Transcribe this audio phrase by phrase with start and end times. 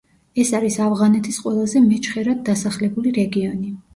[0.43, 3.73] ეს არის ავღანეთის ყველაზე მეჩხერად დასახლებული რეგიონი.